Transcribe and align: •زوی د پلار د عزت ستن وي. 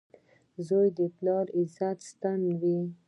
•زوی 0.67 0.87
د 0.97 0.99
پلار 1.15 1.45
د 1.51 1.55
عزت 1.57 1.97
ستن 2.09 2.39
وي. 2.61 2.79